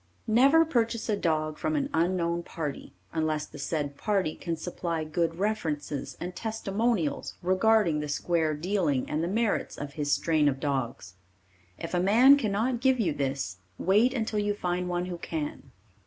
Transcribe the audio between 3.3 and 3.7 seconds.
the